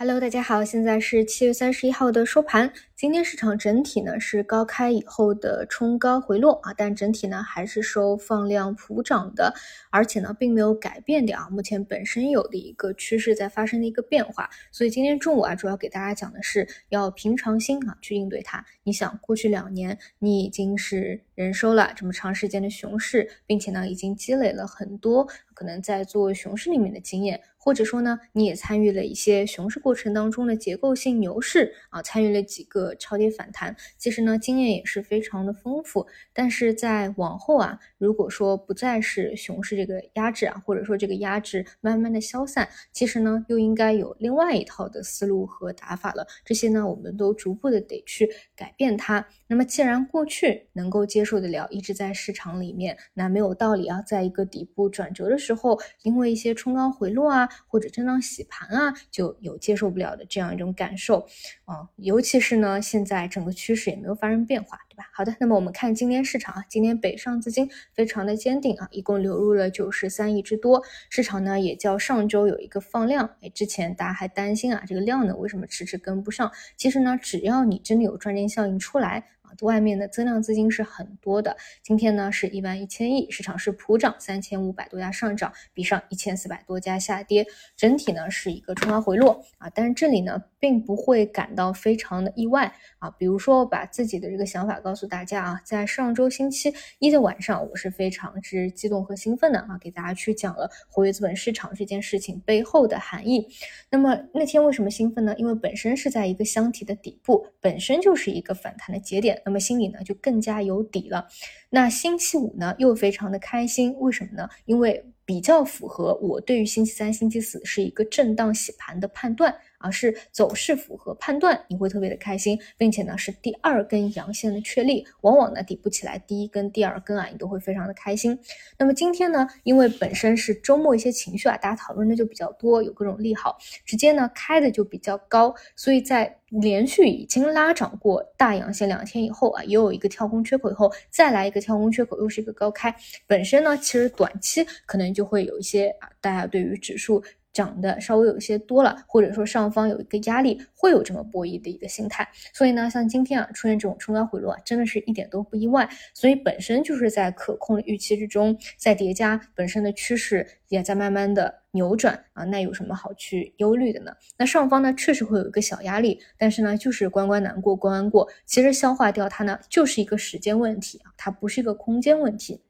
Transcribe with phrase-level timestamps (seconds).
[0.00, 2.72] Hello，大家好，现在是七月三十一号的收盘。
[2.98, 9.54] 今天市场整体呢是高开以后的冲高回落啊，但整体呢还是收放量普涨的，
[9.90, 14.50] 而且呢并没有改变掉啊目前本身有的一个趋势在发生的一个变化。
[14.72, 18.66] 所以今天中午啊，主要给大家讲的是要平常心啊去应对它。
[18.82, 25.24] 你想，过去两年你已经是忍受了这么长时间的熊市，并且呢已经积累了很多
[25.54, 27.40] 可能在做熊市里面的经验。
[27.60, 36.06] 或者说呢，你也参与了一些熊市过程当中的结构性牛市啊，参与了几个超跌反弹，其实呢经验也是非常的丰富。
[36.32, 46.26] 但是在往后啊，如果说不再是熊市这个压制啊，或者说这个压制慢慢的消散，其实呢又应该有另外一套的思路和打法了。
[46.44, 49.26] 这些呢我们都逐步的得去改变它。
[49.46, 57.48] 那么既然过去能够接受得了，一直在市场里面，那没有道理啊，在一个底部转折的时候，因为一些冲高回落啊。
[57.66, 61.26] 或者震荡洗盘啊，就有接受不了的这样一种感受
[61.64, 65.08] 啊，尤其是呢，现在整个趋势也没有发生变化，对吧？
[65.12, 76.52] 好的，那么我们看今天市场啊，今天北上资金非常的坚定啊，一共流入了九十三亿之多，市场呢也较上周有一个放量，哎，之前大家还担心啊，这个量呢为什么迟迟跟不上？
[76.76, 79.24] 其实呢，只要你真的有赚钱效应出来。
[79.60, 87.46] 外面的增量资金是很多的，今天呢是一万一千亿，市场是普涨三千五百多家上涨，比上一千四百多家下跌，
[87.76, 103.46] 整体呢是一个冲高回落啊，但是这里呢并不会感到非常的意外啊，比如说我把自己的这个想法告诉大家啊，在上周星期一的晚上，我是非常之激动和兴奋的啊，给大家去讲了活跃资本市场这件事情背后的含义。
[103.90, 105.34] 那么那天为什么兴奋呢？
[105.36, 109.37] 因为本身是在一个箱体的底部，本身就是一个反弹的节点。
[109.44, 111.26] 那么心里呢就更加有底了。
[111.70, 114.48] 那星期五呢又非常的开心，为什么呢？
[114.64, 119.54] 因为比较符合我对于星期三、星期四是一个震荡洗盘的判断。
[119.78, 128.38] 而是走势符合判断，你会特别的开心，并且呢是第二根阳线的确立，往往呢底部起来第一根、第二根啊，你都会非常的开心。
[128.76, 142.94] 那么今天呢，因为本身是周末一些情绪啊，大家讨论的就比较多，有各种利好，直接呢开的就比较高，所以在连续已经拉涨过大阳线两天以后啊，又有一个跳空缺口以后，再来一个跳空缺口，又是一个高开，
[143.26, 147.22] 本身呢其实短期可能就会有一些啊，大家对于指数。
[147.52, 152.28] 涨的稍微有一些多了，或者说上方有一个压力，会有这么博弈的一个心态。
[152.52, 155.88] 所以呢，像今天啊出现这种冲高回落啊，真的是一点都不意外。
[156.14, 164.12] 所以本身就是在可控的预期之中，在叠加本身的趋势也在慢慢的扭转啊，那有什么好去忧虑的呢？
[164.36, 172.60] 那上方呢确实会有一个小压力，但是呢就是关关难过关关过，其实消化掉它呢就是一个时间问题啊，它不是一个空间问题。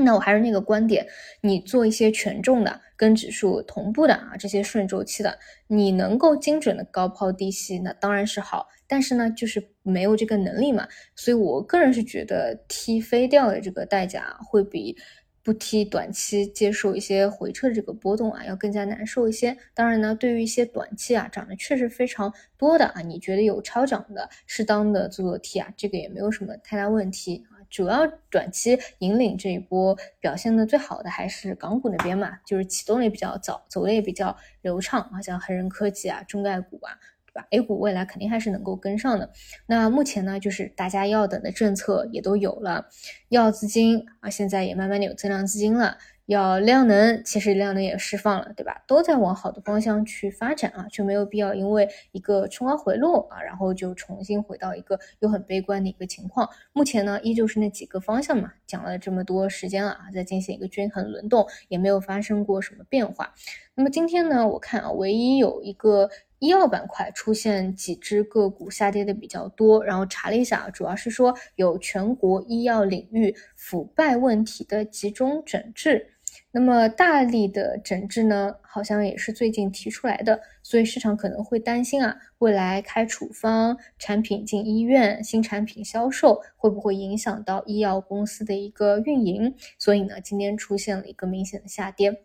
[0.00, 1.06] 那我还是那个观点，
[1.40, 5.38] 你做一些权重的、跟指数同步的啊，这些顺周期的，
[5.68, 8.68] 你能够精准的高抛低吸，那当然是好。
[8.86, 14.96] 但是呢，就是没有这个能力嘛，所以我个人是觉得踢飞掉的这个代价会比
[15.42, 19.56] 不踢短期接受一些回撤的这个波动啊，要更加难受一些。
[19.74, 27.44] 当然呢，对于一些短期啊涨得确实非常多的啊，你觉得有超涨的，适当的做做踢啊，这个也没有什么太大问题。
[27.70, 39.30] 主要短期引领这一波表现的最好的还是港股那边嘛，就是启动也比较早，走的也比较流畅啊，像恒生科技啊、中概股啊，对吧？A 股未来肯定还是能够跟上的。
[39.66, 42.88] 那目前呢，就是大家要等的政策也都有了，
[43.28, 45.96] 要资金啊，现在也慢慢的有增量资金了。
[46.30, 48.84] 要量能，其实量能也释放了，对吧？
[48.86, 56.48] 都在往好的方向去发展啊，就没有必要因为一个冲高回落啊，然后就重新回到一个又很悲观的一个情况。
[56.72, 63.34] 目前呢，依旧是那几个方向嘛，讲了这么多时间了啊，在进行一个均衡轮动，也没有发生过什么变化。
[63.74, 66.08] 那么今天呢，我看啊，唯一有一个
[66.38, 76.14] 医药板块出现几只个股下跌的比较多，然后查了一下，主要是说有全国医药领域腐败问题的集中整治。
[76.52, 89.54] 那么大力的整治呢，好像也是最近提出来的，所以市场可能会担心啊，未来开处方、产品进医院、新产品销售会不会影响到医药公司的一个运营？
[89.78, 92.24] 所以呢，今天出现了一个明显的下跌。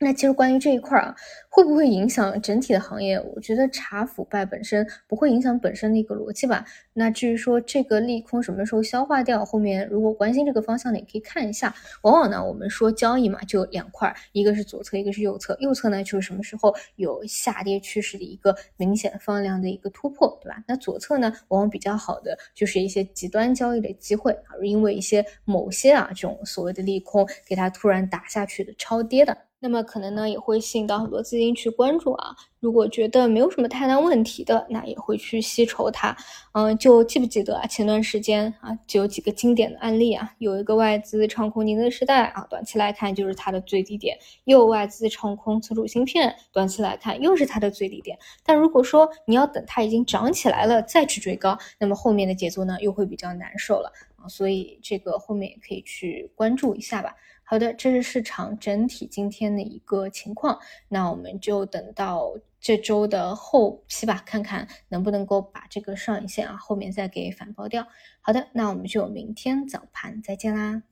[0.00, 1.12] 那其实关于这一块啊，
[1.48, 3.20] 会不会影响整体的行业？
[3.34, 6.64] 我觉得查腐败本身不会影响本身的一个逻辑吧。
[6.92, 11.74] 那至于说这个利空什么时候消化掉，后面如果关心这个方向的，也可以看一下。
[12.02, 15.56] 往往呢，我们说交易嘛，就两块，一个是左侧，一个是右侧。
[15.58, 20.62] 右侧呢，就是什么时候有下跌趋势的一个明显放量的一个突破，对吧？
[20.68, 29.36] 那左侧呢，往往比较好的就是一些极端交易的机会啊，因为一些某些啊这种所谓的利空给它突然打下去的超跌的。
[29.60, 32.34] 那么可能呢也会吸引到很多资金去关注啊。
[32.60, 36.16] 如果觉得没有什么太大问题的，那也会去吸筹它。
[36.52, 37.66] 嗯，就记不记得啊？
[37.66, 48.18] 前段时间啊，就有几个经典的案例啊，有一个外资唱空宁德时代啊，短期来看就是它的最低点；又外资唱空存储芯片，短期来看又是它的最低点。
[48.44, 54.26] 但如果说你要等它已经涨起来了再去追高，那么后面的节奏呢又会比较难受了啊。
[54.26, 57.14] 所以这个后面也可以去关注一下吧。
[57.50, 60.58] 好的，这是市场整体今天的一个情况，
[60.88, 67.86] 那我们就等到这周的后期吧，看看能不能够把这个上影线啊后面再给反包掉。
[68.20, 70.82] 好的，那我们就明天早盘再见啦。